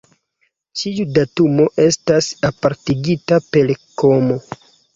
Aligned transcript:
Ĉiu 0.79 1.05
datumo 1.17 1.67
estas 1.85 2.31
apartigita 2.51 3.41
per 3.53 3.73
komo. 4.05 4.43